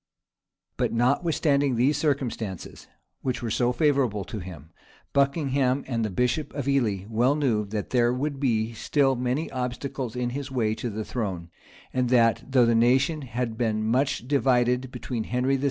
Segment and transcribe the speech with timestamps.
[0.77, 2.87] But notwithstanding these circumstances,
[3.21, 4.71] which were so favorable to him,
[5.13, 8.41] Buckingham and the bishop of Ely well knew that there would
[8.77, 11.51] still be many obstacles in his way to the throne;
[11.93, 15.59] and that, though the nation had been much divided between Henry VI.